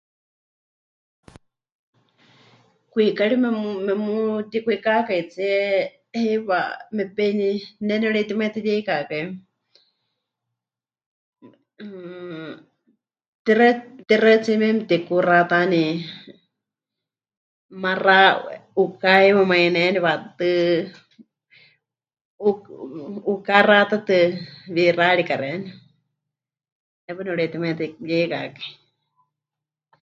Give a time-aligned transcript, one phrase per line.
[2.91, 3.69] Kwikari memu...
[3.87, 5.57] memutikwikákaitsie
[6.19, 6.59] heiwa
[6.95, 7.25] mepe...
[7.39, 7.49] ne
[8.01, 9.23] nepɨreitimaitɨyeikakai,
[11.83, 12.49] mmm,
[13.45, 13.69] tixaɨ,
[14.07, 15.83] tixaɨtsíe mieme mɨtikuxatani:
[17.83, 18.17] maxa,
[18.81, 20.49] 'uká heiwa maineni waʼatɨɨ́tɨ
[22.47, 22.51] 'u...
[23.13, 23.17] 'u...
[23.31, 24.17] 'uká xatatɨ,
[24.75, 25.75] wixárika xeeníu,
[27.03, 28.67] ne paɨ nepɨreitimaitɨyeikakai.